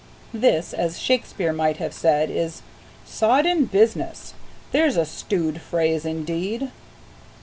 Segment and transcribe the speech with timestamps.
[0.33, 2.63] This, as Shakespeare might have said, is
[3.05, 4.33] "Sodden business!
[4.71, 6.71] There's a stewed phrase indeed!"